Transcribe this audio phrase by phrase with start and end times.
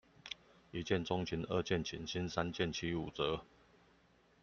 [0.71, 3.41] 一見鐘情，二見傾心，三件七五折